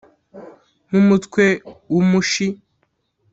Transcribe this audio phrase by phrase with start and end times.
[0.87, 1.45] Nkumutwe
[1.93, 2.45] w,umushi